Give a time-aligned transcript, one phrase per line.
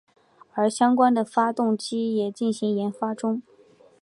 [0.53, 3.43] 而相关的发动机也进行研发中。